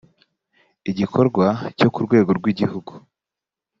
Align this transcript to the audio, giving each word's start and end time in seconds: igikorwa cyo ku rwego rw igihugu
igikorwa 0.91 1.45
cyo 1.77 1.87
ku 1.93 1.99
rwego 2.05 2.31
rw 2.37 2.45
igihugu 2.51 2.91